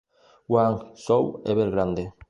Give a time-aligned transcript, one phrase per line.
[0.51, 2.09] Guangzhou Evergrande